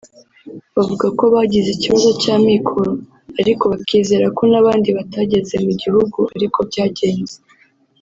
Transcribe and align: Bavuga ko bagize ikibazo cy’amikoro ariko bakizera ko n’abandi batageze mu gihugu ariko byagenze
Bavuga 0.75 1.07
ko 1.17 1.23
bagize 1.33 1.69
ikibazo 1.73 2.09
cy’amikoro 2.21 2.91
ariko 3.41 3.63
bakizera 3.71 4.25
ko 4.37 4.43
n’abandi 4.51 4.89
batageze 4.97 5.55
mu 5.65 5.71
gihugu 5.81 6.19
ariko 6.37 6.59
byagenze 6.71 7.35